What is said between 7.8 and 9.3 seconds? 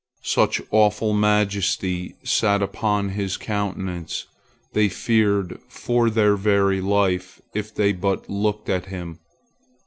but looked at him.